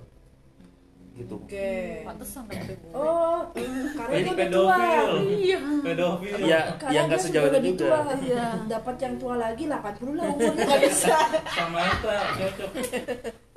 [1.16, 2.04] gitu Oke.
[2.04, 2.92] Pantesan dapet gue.
[2.92, 3.48] Oh,
[3.96, 4.76] karena dia udah tua.
[4.76, 5.16] pedofil.
[5.32, 5.60] Iya.
[5.80, 6.36] Pedofil.
[6.44, 8.00] ya Karena ya nggak dia sejauh itu lebih juga tua.
[8.20, 8.46] Iya.
[8.68, 11.18] Dapat yang tua lagi 80 lah umurnya nggak bisa.
[11.56, 12.72] Sama Ita cocok.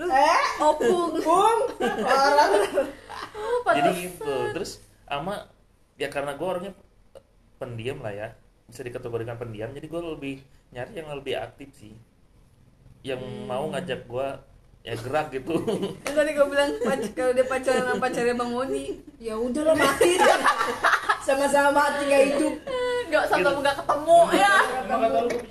[0.06, 1.60] eh, opung Bung.
[1.82, 2.50] Orang.
[3.68, 5.44] jadi gitu terus ama
[6.00, 6.72] ya karena gue orangnya
[7.58, 8.28] pendiam lah ya
[8.68, 10.34] bisa dikategorikan pendiam jadi gue lebih
[10.76, 11.96] nyari yang lebih aktif sih
[13.00, 14.28] yang mau ngajak gue
[14.84, 15.56] ya gerak gitu
[16.06, 16.70] Yang tadi gue bilang
[17.16, 18.84] kalau dia pacaran sama pacarnya bang Moni
[19.18, 20.14] Ya udahlah mati.
[21.26, 22.54] Sama-sama mati nggak hidup.
[23.10, 24.54] Enggak sampai enggak ketemu ya.
[24.86, 25.42] Emang kata lu gua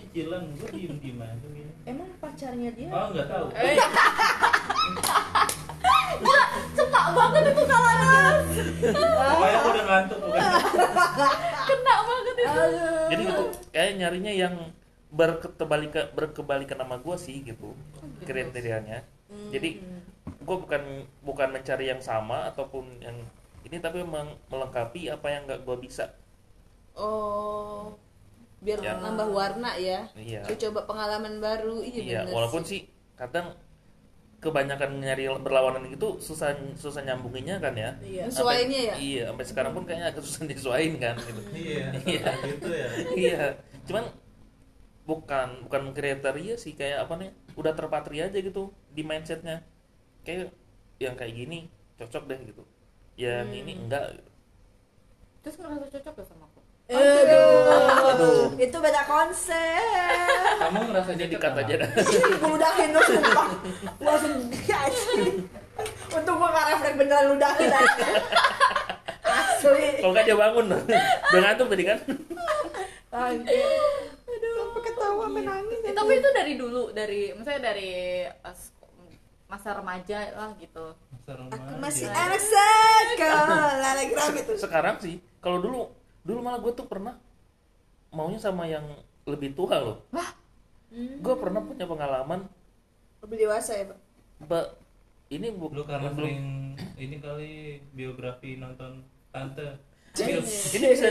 [0.72, 1.48] diem diem aja.
[1.84, 2.88] Emang pacarnya dia?
[2.88, 3.52] Oh nggak tahu.
[3.60, 3.76] Eh.
[6.18, 6.44] Gila,
[6.78, 8.38] cepat banget itu kalanas.
[9.38, 10.42] Gua udah ngantuk bukan.
[11.68, 12.44] Kena banget itu.
[12.48, 13.08] Aduh.
[13.10, 14.56] jadi gitu kayak nyarinya yang
[15.08, 17.72] berkebalikan berkebalikan sama gue sih gitu
[18.24, 19.08] kriterianya
[19.52, 19.80] jadi
[20.44, 20.84] gue bukan
[21.24, 23.16] bukan mencari yang sama ataupun yang
[23.64, 26.12] ini tapi memang melengkapi apa yang nggak gue bisa
[26.96, 27.96] oh
[28.60, 29.00] biar Ya.
[29.00, 32.84] nambah warna ya iya coba pengalaman baru iya, iya walaupun sih.
[32.84, 33.54] sih kadang
[34.38, 38.30] kebanyakan nyari berlawanan gitu susah susah nyambunginnya kan ya Iya.
[38.30, 38.94] Ya?
[39.02, 41.86] Iya sampai sekarang pun kayaknya agak susah disuain kan gitu Iya.
[42.06, 42.26] Iya.
[42.46, 42.88] Gitu ya.
[43.18, 43.42] iya
[43.90, 44.06] cuman
[45.08, 49.64] bukan bukan kriteria sih kayak apa nih udah terpatri aja gitu di mindsetnya
[50.28, 50.52] kayak
[51.00, 52.64] yang kayak gini cocok deh gitu
[53.16, 54.20] yang ini enggak
[55.42, 59.84] terus ngerasa cocok gak sama aku Aduh, itu beda konsep.
[60.58, 61.90] kamu ngerasa jadi kata aja dah.
[61.92, 63.48] gue ludahin lu sumpah.
[63.94, 65.36] Gua langsung anjing.
[66.10, 68.08] Untung gua gak refleks beneran ludahin aja.
[69.28, 70.00] Asli.
[70.00, 70.66] kalau nggak dia bangun
[71.28, 72.00] udah ngantuk tadi kan
[73.10, 73.68] Anjir.
[74.24, 75.80] Aduh, sampai ketawa menangis.
[75.82, 77.92] Eh, tapi itu dari dulu dari misalnya dari
[78.40, 78.60] pas
[79.46, 81.80] masa remaja lah gitu Masa Aku remaja.
[81.80, 84.54] masih anak sekolah lagi gitu.
[84.58, 85.82] sekarang sih kalau dulu
[86.28, 87.16] dulu malah gue tuh pernah
[88.12, 88.84] maunya sama yang
[89.24, 90.04] lebih tua loh.
[90.12, 90.36] Wah.
[90.92, 92.48] Gue pernah punya pengalaman.
[93.24, 94.00] Lebih dewasa ya, Pak.
[94.38, 94.66] mbak
[95.34, 96.30] ini bu- lu karena belum.
[96.30, 96.46] sering
[97.02, 99.02] ini kali biografi nonton
[99.34, 99.82] tante.
[100.18, 100.42] Ini
[100.94, 101.10] bisa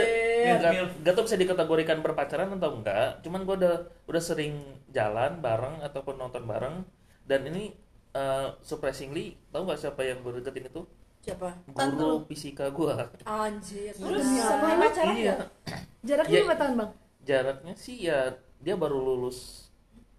[1.03, 3.77] nggak tahu bisa dikategorikan berpacaran atau enggak cuman gue udah
[4.07, 4.63] udah sering
[4.95, 6.87] jalan bareng ataupun nonton bareng.
[7.27, 7.75] Dan ini
[8.15, 10.87] eh, surprisingly tahu nggak siapa yang gue deketin itu
[11.27, 11.51] Siapa?
[11.91, 12.93] guru fisika gue
[13.25, 13.91] Anjir.
[13.91, 15.37] Terus sama pacaran iya ya?
[16.01, 16.43] jaraknya Ya.
[16.45, 18.19] lima tahun bang jaraknya sih ya
[18.57, 19.67] dia baru lulus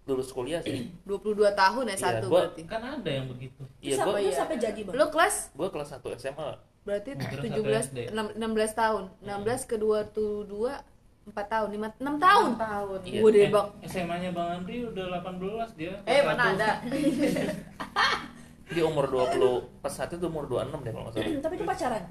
[0.04, 3.96] lulus kuliah sih 22 tahun ya Iya, satu gua- berarti kan ada yang begitu iya
[3.96, 4.94] gue apa, terus sampai jadi, Bang?
[4.94, 6.50] lo kelas gue kelas 1 SMA
[6.84, 7.98] berarti Terus 17 satu SD.
[8.36, 8.36] 16
[8.74, 10.72] tahun 16 ke 22
[11.28, 13.20] 4 tahun 5 6 tahun tahun Iya.
[13.22, 15.92] Gede Eh, bang SMA-nya Bang Andri udah 18 dia.
[16.04, 16.52] eh mana satu.
[16.54, 16.70] ada
[18.68, 21.40] dia umur 20 pas saat itu umur 26 deh kalau nggak salah.
[21.40, 22.04] Tapi itu pacaran.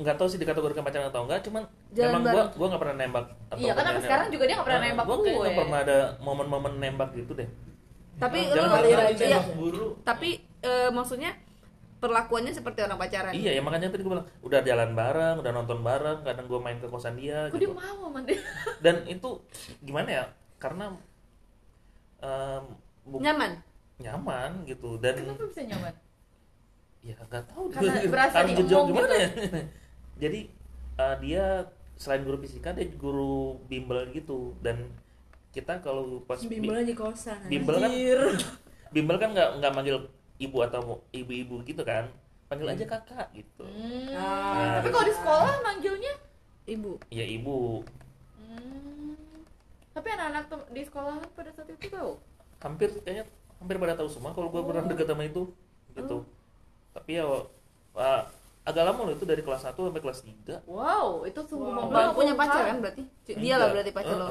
[0.00, 1.60] nggak tahu sih dikategorikan pacaran atau enggak cuman
[1.92, 2.56] Jalan memang gue bareng.
[2.56, 5.16] gua nggak pernah nembak atau iya kan sampai sekarang juga dia gak pernah nembak gue
[5.20, 5.32] gue.
[5.36, 7.48] nggak pernah ada momen-momen nembak gitu deh.
[8.16, 9.86] Tapi nembak guru.
[10.00, 10.28] tapi
[10.64, 11.36] eh, maksudnya
[12.00, 13.32] perlakuannya seperti orang pacaran?
[13.36, 16.80] Iya ya makanya tadi gue bilang udah jalan bareng udah nonton bareng kadang gue main
[16.80, 18.40] ke kosan dia kok dia gitu mau sama dia?
[18.80, 19.36] Dan itu
[19.84, 20.24] gimana ya?
[20.56, 20.96] Karena
[23.04, 23.60] bu- nyaman
[24.00, 25.94] nyaman gitu dan kenapa bisa nyaman
[27.00, 28.90] ya nggak tahu Karena berasa harus diomong ngejawab gitu.
[28.92, 29.28] gimana ya?
[30.22, 30.40] Jadi
[30.96, 31.44] eh, dia
[31.96, 33.36] selain guru fisika dia guru
[33.66, 34.52] bimbel gitu.
[34.58, 34.88] Dan
[35.50, 37.40] kita kalau pas bi- Bimbel aja kosan.
[37.46, 37.92] bimbel kan
[38.94, 39.96] bimbel kan nggak nggak manggil
[40.36, 42.08] ibu atau ibu-ibu gitu kan.
[42.48, 43.62] Panggil aja kakak gitu.
[43.62, 46.12] Hmm, Ah, tapi kalau di sekolah manggilnya?
[46.66, 46.92] Ibu.
[47.08, 47.80] Ya ibu.
[48.36, 49.14] Hmm,
[49.90, 52.18] tapi anak-anak di sekolah pada saat itu tahu?
[52.58, 53.24] Hampir kayaknya
[53.60, 55.42] hampir pada tahu semua kalau gue pernah deket sama itu
[55.92, 56.24] gitu.
[56.90, 57.24] Tapi ya
[57.92, 58.22] ah,
[58.60, 61.90] agak lama loh itu dari kelas 1 sampai kelas 3 wow itu sungguh Wow.
[61.90, 63.02] lo punya pacar kan berarti?
[63.26, 64.28] Dia lah berarti pacar lo.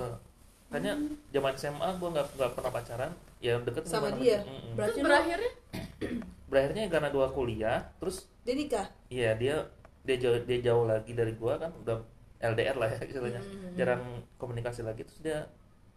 [0.69, 0.93] Kayaknya
[1.29, 3.11] zaman SMA gue nggak nggak pernah pacaran,
[3.41, 4.45] ya deket Sama sama dia?
[4.45, 4.77] Mm-mm.
[4.77, 5.51] Berarti terus lu- berakhirnya?
[6.49, 8.85] Berakhirnya karena dua kuliah, terus Dia nikah.
[9.07, 9.65] iya dia
[10.01, 12.01] dia jauh dia jauh lagi dari gua kan udah
[12.39, 13.41] LDR lah ya istilahnya,
[13.75, 14.01] jarang
[14.37, 15.45] komunikasi lagi terus dia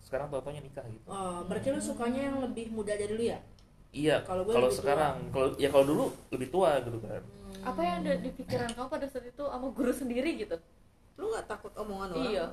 [0.03, 1.03] sekarang tau-taunya nikah gitu.
[1.07, 3.39] Oh, berarti lu sukanya yang lebih muda dari lu ya?
[3.93, 7.23] Iya, Kalau kalau sekarang, kalau ya kalau dulu lebih tua gitu kan.
[7.63, 10.57] apa yang ada di pikiran kamu pada saat itu sama guru sendiri gitu
[11.15, 12.33] Lu gak takut omongan orang?
[12.33, 12.45] Iya.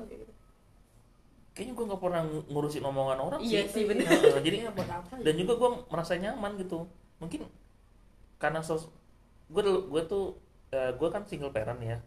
[1.56, 4.06] Kayaknya gua nggak pernah ngurusin omongan orang Iya sih, bener.
[4.06, 6.86] Heeh, jadi Iya, buat apa dan juga gua merasa nyaman gitu.
[7.20, 7.48] Mungkin
[8.40, 8.88] karena sos
[9.50, 10.26] gue dulu gue tuh
[10.72, 11.98] eh, gua kan single parent ya.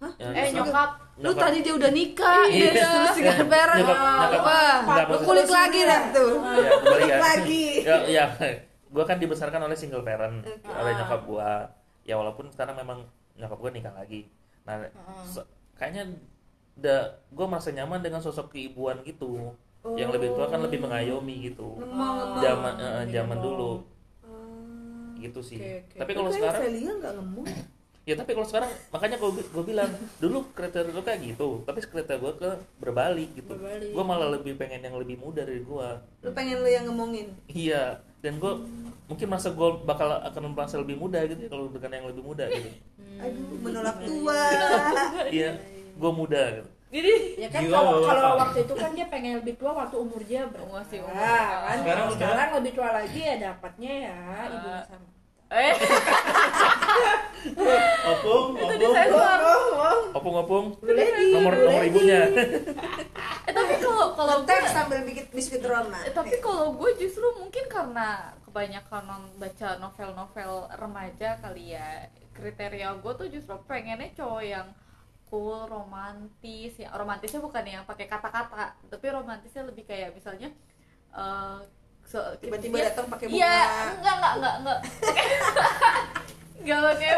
[0.00, 0.12] Hah?
[0.16, 2.72] Ya, eh nyokap- lu nyokap- tadi dia udah nikah Iya.
[2.72, 6.32] dia terus tinggal Nyokap- parent wah lu kulik lagi dah tuh.
[6.40, 7.66] Ya kembali ya Lagi.
[7.84, 8.24] ya, ya
[8.90, 11.50] gue kan dibesarkan oleh single parent oleh nyokap gue
[12.02, 13.04] ya walaupun sekarang memang
[13.36, 14.24] nyokap gue nikah lagi.
[14.64, 14.88] Nah
[15.76, 16.08] kayaknya
[17.28, 19.52] gue merasa nyaman dengan sosok keibuan gitu.
[19.84, 21.76] Yang lebih tua kan lebih mengayomi gitu.
[21.76, 22.40] Ngemong.
[22.40, 23.70] zaman eh, Lebih zaman dulu.
[24.24, 25.60] Ah, gitu sih.
[25.60, 25.96] Oke, oke.
[26.00, 27.48] tapi kalau sekarang ngemong.
[28.02, 32.16] Ya tapi kalau sekarang makanya gue gue bilang dulu kriteria lu kayak gitu tapi kriteria
[32.18, 33.92] gue ke berbalik gitu Berbalik.
[33.92, 35.88] gue malah lebih pengen yang lebih muda dari gue
[36.20, 37.32] Lu pengen lu yang ngomongin.
[37.46, 38.52] Iya, dan gue
[39.06, 42.44] mungkin masa gue bakal akan merasa lebih muda gitu ya kalau dengan yang lebih muda
[42.46, 42.68] gitu.
[43.22, 44.42] Aduh, menolak tua.
[45.30, 45.50] Iya,
[45.94, 46.68] gue muda gitu.
[46.90, 50.42] jadi ya kan kalau kalau waktu itu kan dia pengen lebih tua waktu umur dia
[50.44, 51.14] berapa Masih umur.
[51.14, 54.16] kan Sekarang sekarang, lebih tua lagi ya dapatnya ya
[54.50, 54.82] ibu Ah.
[54.82, 55.06] sama
[55.50, 55.74] eh.
[58.06, 60.02] Opung, itu opung.
[60.10, 62.28] Opung-opung, Lady, nomor nomor ibunya.
[63.48, 66.02] eh tapi kalau kalau gue teks sambil bikin biskuit Roma.
[66.04, 72.98] Eh, tapi kalau gue justru mungkin karena kebanyakan non- baca novel-novel remaja kali ya kriteria
[73.00, 74.68] gue tuh justru pengennya cowok yang
[75.30, 76.76] cool romantis.
[76.76, 80.52] Ya romantisnya bukan yang pakai kata-kata tapi romantisnya lebih kayak misalnya
[81.16, 81.58] eh,
[82.10, 83.38] se- Tiba-tiba datang pakai bunga.
[83.38, 83.56] iya
[83.94, 84.78] enggak enggak enggak enggak.
[86.60, 87.10] Enggak pakai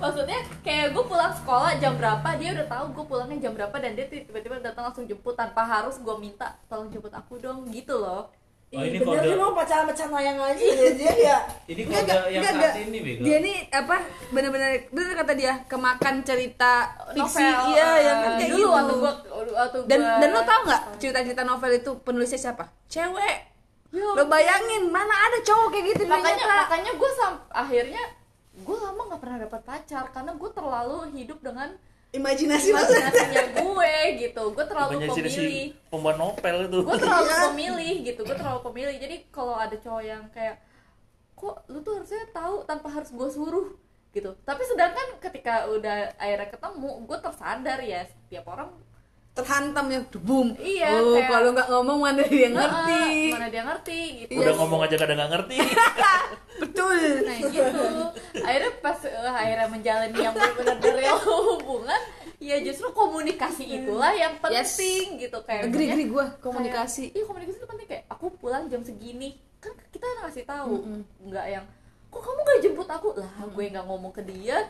[0.00, 3.92] maksudnya kayak gue pulang sekolah jam berapa dia udah tahu gue pulangnya jam berapa dan
[3.92, 8.32] dia tiba-tiba datang langsung jemput tanpa harus gue minta tolong jemput aku dong gitu loh
[8.70, 10.62] Oh, Ih, ini bener kode- dia mau pacaran sama Canayang aja
[10.94, 13.22] dia ya Ini kode enggak, yang enggak, saat ini bego.
[13.26, 13.96] Dia nih apa
[14.30, 16.72] bener-bener bener kata dia kemakan cerita
[17.10, 18.70] fiksi novel iya eh, yang kan kayak dulu gitu.
[18.70, 19.12] waktu gua
[19.58, 22.64] waktu dan gua- dan lo tau nggak cerita-cerita novel itu penulisnya siapa?
[22.86, 23.36] Cewek.
[23.90, 26.56] Ya Lo bayangin mana ada cowok kayak gitu di makanya nyata.
[26.62, 27.10] makanya gue
[27.50, 28.04] akhirnya
[28.56, 31.74] gue lama nggak pernah dapat pacar karena gue terlalu hidup dengan
[32.10, 34.42] imajinasi imajinasinya gue gitu.
[34.50, 36.78] Gue terlalu pemilih si pembuat novel itu.
[36.82, 37.38] Gue terlalu Iya.
[37.50, 38.20] pemilih gitu.
[38.26, 38.96] Gue terlalu pemilih.
[38.98, 40.58] Jadi kalau ada cowok yang kayak
[41.38, 43.68] kok lu tuh harusnya tahu tanpa harus gue suruh?
[44.10, 44.30] Gitu.
[44.42, 48.74] Tapi sedangkan ketika udah akhirnya ketemu gue tersadar ya setiap orang
[49.40, 50.48] terhantam ya boom.
[50.54, 53.00] Iya, Oh, kayak- kalau nggak ngomong mana dia ngerti.
[53.00, 55.56] "Ah, mana dia ngerti gitu udah ngomong aja kadang nggak ngerti
[56.60, 56.98] Betul.
[57.24, 57.84] nah gitu
[58.38, 62.00] akhirnya pas eh, akhirnya menjalani yang benar-benar dari hubungan
[62.38, 64.76] ya justru komunikasi itulah yang Yes.
[64.76, 67.04] penting gitu kayak Agree, agree gua, kayak, komunikasi.
[67.10, 70.80] iya komunikasi itu penting kayak aku pulang jam segini kan kita ngasih tahu
[71.22, 71.64] nggak yang
[72.10, 74.66] kok kamu gak jemput aku lah gue nggak ngomong ke dia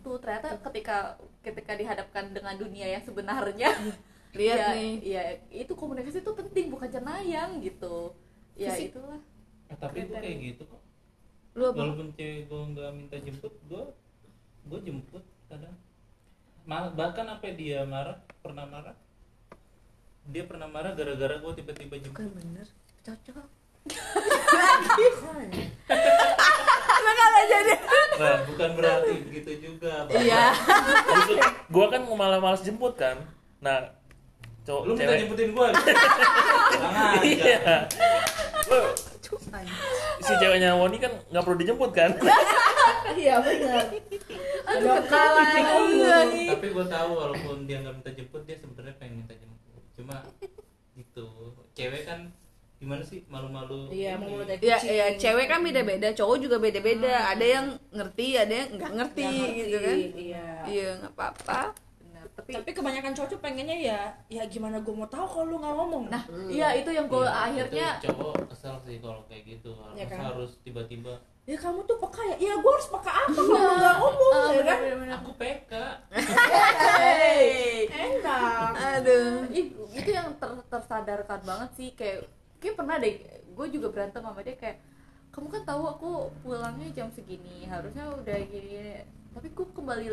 [0.00, 3.74] tuh ternyata ketika ketika dihadapkan dengan dunia yang sebenarnya
[4.32, 4.92] Lihat ya, nih.
[5.04, 5.22] ya
[5.52, 8.16] itu komunikasi itu penting bukan cenayang gitu
[8.56, 8.96] ya Fisik.
[8.96, 9.20] itulah
[9.72, 10.80] Eh, tapi gue kayak gitu kok.
[11.56, 11.80] Lu apa?
[11.80, 13.82] Walaupun cewek gue nggak minta jemput, gue
[14.68, 15.72] gue jemput kadang.
[16.68, 18.92] Ma- bahkan apa dia marah, pernah marah.
[20.28, 22.20] Dia pernah marah gara-gara gue tiba-tiba jemput.
[22.20, 22.66] Bukan bener.
[23.00, 23.48] Cocok.
[27.02, 30.06] nah Nah, bukan berarti begitu juga.
[30.06, 30.22] Bang.
[30.22, 30.44] Iya.
[31.74, 33.18] gua kan malah malas jemput kan
[33.62, 33.78] nah
[34.66, 35.68] cowok Lu minta jemputin gue.
[36.74, 37.14] Jangan.
[37.22, 37.86] iya
[40.22, 42.10] si ceweknya Woni kan nggak perlu dijemput kan
[43.18, 43.90] iya benar
[44.62, 45.60] aduh Nggak kena lagi
[46.06, 46.44] lagi.
[46.54, 49.82] Tapi gue tahu walaupun dia nggak minta jemput, dia sebenarnya pengen minta jemput.
[49.98, 50.16] Cuma
[50.94, 51.26] gitu.
[51.74, 52.30] Cewek kan
[52.82, 53.86] gimana sih malu-malu.
[53.88, 57.30] iya mulai Ya, ya cewek kan beda-beda, cowok juga beda-beda.
[57.30, 59.96] Ada yang ngerti, ada yang nggak ngerti, ngerti, gitu kan.
[60.18, 61.60] iya Iya, nggak apa-apa.
[61.96, 65.74] Benar, tapi tapi kebanyakan cowok pengennya ya ya gimana gue mau tahu kalau lu nggak
[65.74, 69.70] ngomong nah iya itu yang gue Iya, akhirnya itu cowok kesel sih kalau kayak gitu.
[69.92, 70.24] Iya Masa kan?
[70.28, 73.96] harus tiba-tiba ya kamu tuh peka ya ya gue harus peka apa kalau lu nggak
[73.96, 75.18] ngomong Ah, ya kan benar-benar.
[75.18, 75.72] aku PK.
[76.98, 77.86] Hey.
[78.10, 79.34] enak Aduh.
[79.92, 82.26] Itu yang ter- tersadarkan banget sih kayak
[82.62, 83.18] kayak pernah deh
[83.52, 84.78] gue juga berantem sama dia kayak
[85.28, 89.00] kamu kan tahu aku pulangnya jam segini harusnya udah gini
[89.32, 90.06] tapi gue kembali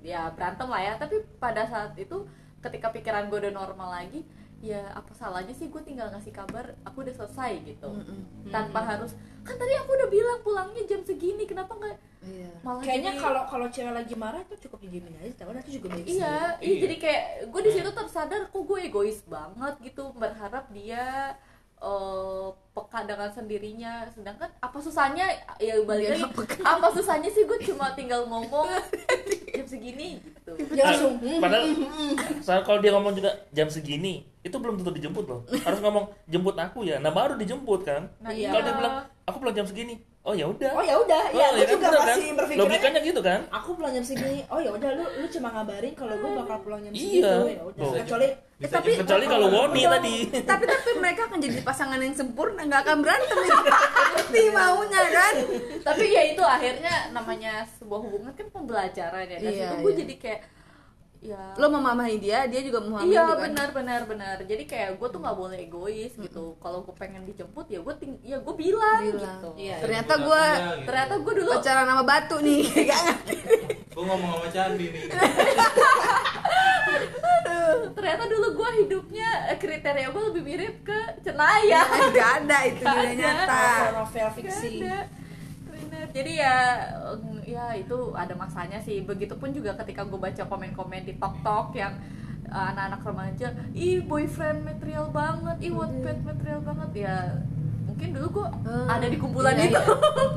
[0.00, 0.94] ya berantem lah ya.
[0.94, 2.24] Tapi pada saat itu
[2.60, 4.22] ketika pikiran gue udah normal lagi
[4.60, 7.90] ya apa salahnya sih gue tinggal ngasih kabar aku udah selesai gitu.
[8.46, 12.52] Tanpa harus kan tadi aku udah bilang pulangnya jam segini kenapa nggak Iya.
[12.60, 15.88] malah kayaknya jadi- kalau kalau cewek lagi marah tuh cukup dijamin aja tahu nanti juga
[15.88, 16.76] baik Iya, iya, Iya.
[16.78, 21.32] jadi kayak gue di situ tersadar kok gue egois banget gitu berharap dia
[21.80, 23.92] eh, peka dengan sendirinya.
[24.12, 25.26] Sedangkan apa susahnya?
[25.58, 27.44] Ya balik Dia lagi apa susahnya sih?
[27.44, 28.68] Gue cuma tinggal ngomong
[29.50, 30.52] jam segini gitu.
[30.72, 31.64] Dia langsung Ah, padahal
[32.40, 35.40] saat kalau dia ngomong juga jam segini itu belum tentu dijemput loh.
[35.64, 36.96] Harus ngomong jemput aku ya.
[36.96, 38.08] Nah baru dijemput kan.
[38.20, 38.52] Nah Iya.
[38.52, 38.94] kalau dia bilang
[39.28, 41.88] aku pulang jam segini oh ya udah oh ya udah ya Oh, gue kan juga
[41.88, 45.26] bener masih berpikir logikanya gitu kan aku pulang jam segini oh ya udah lu lu
[45.26, 47.00] cuma ngabarin kalau gue bakal pulang jam Iya.
[47.00, 47.92] segitu ya udah Tuh.
[47.98, 48.28] kecuali
[48.60, 52.82] Eh, tapi kecuali kalau Woni tadi tapi tapi mereka akan jadi pasangan yang sempurna, nggak
[52.84, 53.36] akan berantem.
[53.40, 55.34] Ngerti maunya kan?
[55.80, 60.00] tapi ya itu akhirnya namanya sebuah hubungan kan pembelajaran ya dari Iya, situ gue iya.
[60.04, 60.40] jadi kayak
[61.20, 63.40] ya Lo memahami dia, dia juga memahami iya lu kan?
[63.44, 67.66] benar benar benar jadi kayak gue tuh nggak boleh egois gitu kalau gue pengen dijemput
[67.66, 69.20] ya gue ting ya gue bilang, Bilang.
[69.36, 69.76] gitu Iya.
[69.78, 70.84] Ternyata ya, gitu.
[70.84, 73.36] ternyata gue dulu Pacaran sama batu nih, gak ngerti.
[73.86, 75.02] gue ngomong sama Candi nih.
[77.90, 83.12] ternyata dulu gue hidupnya eh, kriteria gue lebih mirip ke cenaya Gak ada itu dunia
[83.12, 83.44] ada.
[83.44, 83.62] nyata.
[83.94, 84.98] novel fiksi ada.
[86.10, 86.56] Jadi ya
[87.08, 87.18] eh,
[87.48, 89.02] ya itu ada masanya sih.
[89.02, 91.94] Begitupun juga ketika gue baca komen-komen di tok tok yang
[92.44, 96.90] eh, anak-anak remaja ih boyfriend material banget ih wattpad material banget.
[97.06, 97.16] Ya
[97.80, 98.86] mungkin dulu gue Hmm.
[98.86, 99.82] ada di kumpulan Iya, itu.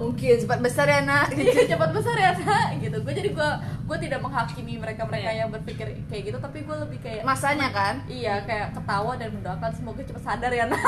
[0.01, 1.29] Mungkin cepat besar ya nak.
[1.37, 2.97] Iya, cepat besar ya nak gitu.
[2.99, 3.49] Gue jadi gue
[3.83, 8.01] gue tidak menghakimi mereka mereka yang berpikir kayak gitu tapi gue lebih kayak Masanya kan?
[8.09, 9.71] iya kayak ketawa dan mendoakan.
[9.71, 10.81] Semoga cepat sadar ya nak.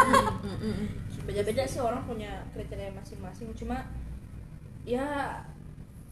[1.24, 3.50] Beda-beda sih orang punya kriteria masing-masing.
[3.54, 3.86] Cuma
[4.86, 5.41] ya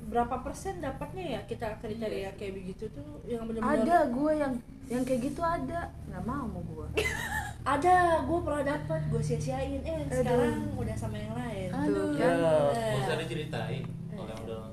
[0.04, 4.54] berapa persen dapatnya ya kita kriteria kayak begitu tuh yang benar-benar Ada gue yang
[4.86, 5.88] yang kayak gitu ada.
[6.12, 6.88] Nggak mau mau gue.
[7.74, 12.12] ada gue pernah dapat gue sia-siain eh sekarang udah sama yang lain Aduh.
[12.12, 12.36] Tuh ya kan?
[12.36, 13.84] Eh, Gak usah diceritain.
[14.12, 14.64] Kalau udah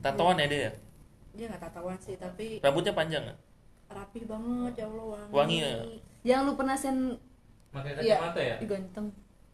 [0.00, 0.72] tatoan ya dia ya
[1.30, 3.38] dia nggak tatoan sih tapi rambutnya panjang nggak
[3.90, 5.72] rapih banget ya Allah wangi, Wangi ya?
[6.26, 6.96] Yang lu pernah sen
[7.70, 8.16] pakai Iya.
[8.18, 8.56] kacamata ya.
[8.58, 9.06] Ih, ganteng.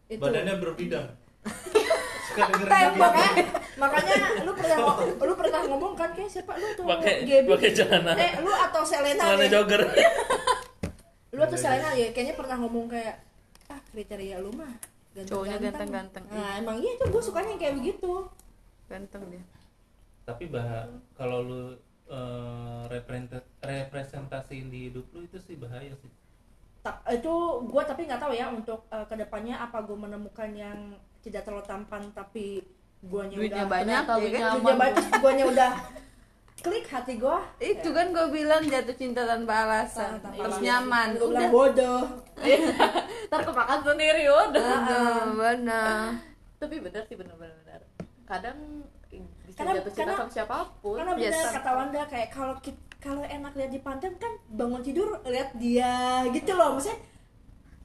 [0.07, 1.07] itu badannya berbidang
[2.35, 2.99] lagu.
[2.99, 3.35] kan?
[3.77, 6.85] Makanya lu pernah ngomong, lu pernah ngomong kan kayak siapa lu tuh?
[6.85, 8.13] Pakai- pakai celana.
[8.17, 9.83] eh lu atau Selena celana jogger.
[11.37, 13.21] Lu atau Selena ya kayaknya pernah ngomong kayak
[13.69, 14.73] ah kriteria lu mah
[15.17, 16.25] Cowoknya ganteng-ganteng.
[16.25, 16.25] Ganteng-ganteng.
[16.29, 18.13] nah emang iya itu gue sukanya yang kayak begitu.
[18.87, 19.45] Ganteng dia.
[20.25, 21.63] Tapi bah kalau lu
[22.87, 26.11] represent- representasiin di hidup lu itu sih bahaya sih.
[26.81, 27.33] Ta- itu
[27.65, 30.79] gue tapi nggak tahu ya untuk eh, ke depannya apa gue menemukan yang
[31.27, 32.63] tidak terlalu tampan tapi
[33.03, 34.43] guanya Duitnya udah banyak, ternyata- ya kan?
[34.55, 35.71] duitnya banyak guanya udah
[36.57, 40.65] klik hati gue itu kan gue bilang jatuh cinta tanpa alasan Tanpa terus alasan.
[40.65, 41.09] nyaman.
[41.15, 41.49] Lu udah.
[41.49, 42.03] bodoh.
[43.29, 44.79] Ntar kemakan sendiri udah.
[44.81, 45.99] Bener bener
[46.57, 47.81] tapi bener sih bener bener bener
[48.25, 48.59] kadang
[49.45, 50.97] bisa Karena- jatuh cinta karena- sama siapa pun.
[50.97, 51.53] karena benar Yes.
[51.53, 52.55] kata Wanda kayak kalau
[52.97, 55.95] kalau enak lihat dipandang kan bangun tidur lihat dia
[56.29, 56.75] gitu loh.
[56.75, 56.99] Maksudnya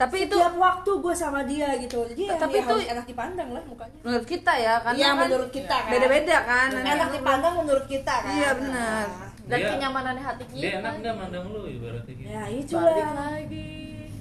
[0.02, 2.00] tapi itu setiap waktu gue sama dia gitu.
[2.10, 4.00] Jadi Tapi ya, itu- harus enak dipandang lah mukanya.
[4.02, 5.92] menurut kita ya karena Iya kan menurut kita kan.
[5.94, 8.34] beda-beda kan enak dipandang menurut kita kan.
[8.34, 9.08] Iya, benar.
[9.42, 12.30] dan Dia- kenyamanan hati kita dia enak nggak mandang lu ibaratnya gitu.
[12.30, 13.12] Ya itu lah.
[13.14, 13.70] lagi.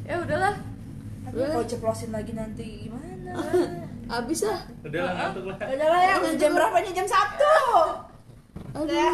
[0.04, 0.54] Ya udahlah.
[1.24, 3.30] Tapi kalau ceplosin lagi nanti gimana?
[4.20, 4.60] Abis lah.
[4.82, 5.56] Udah lah ngantuk lah.
[5.60, 6.32] Udah lah ya udah.
[6.34, 7.56] jam berapa nih jam satu.
[8.74, 9.12] Udah.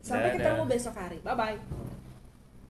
[0.00, 1.20] Sampai ketemu besok hari.
[1.20, 1.58] Bye bye